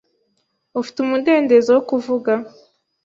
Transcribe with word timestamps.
Ufite 0.81 0.97
umudendezo 1.01 1.69
wo 1.75 1.81
kuvuga? 1.89 2.31